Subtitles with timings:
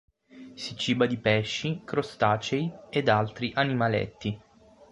[0.55, 4.35] Si ciba di pesci, crostacei ed altri animaletti.